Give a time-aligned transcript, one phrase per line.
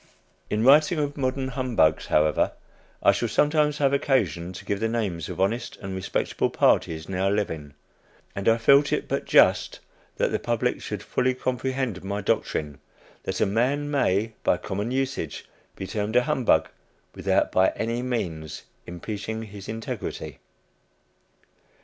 [0.49, 2.53] In writing of modern humbugs, however,
[3.03, 7.29] I shall sometimes have occasion to give the names of honest and respectable parties now
[7.29, 7.75] living,
[8.35, 9.79] and I felt it but just
[10.17, 12.79] that the public should fully comprehend my doctrine,
[13.25, 15.45] that a man may, by common usage,
[15.75, 16.69] be termed a "humbug,"
[17.13, 20.39] without by any means impeaching his integrity.